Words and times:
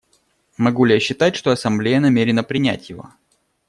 Могу 0.57 0.85
ли 0.85 0.95
я 0.95 0.99
считать, 0.99 1.35
что 1.35 1.51
Ассамблея 1.51 1.99
намерена 1.99 2.41
принять 2.43 2.89
его? 2.89 3.13